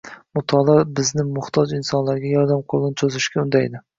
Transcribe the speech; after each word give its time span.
Mutolaa 0.37 0.85
bizni 0.99 1.25
muhtoj 1.35 1.75
insonlarga 1.79 2.31
yordam 2.31 2.65
qo‘lini 2.73 2.99
cho‘zishga 3.03 3.45
undaydi. 3.45 3.83